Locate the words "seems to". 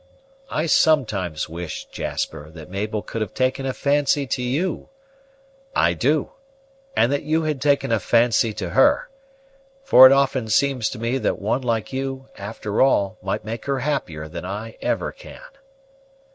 10.49-10.97